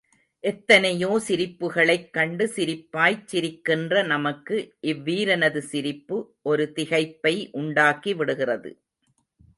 [0.43, 4.57] எத்தனையோ சிரிப்புகளைக்கண்டு சிரிப்பாய்ச் சிரிக்கின்ற நமக்கு,
[4.81, 6.17] இவ் வீரனது சிரிப்பு
[6.41, 8.71] ஒரு திகைப்பை உண்டாக்கி விடுகிறது.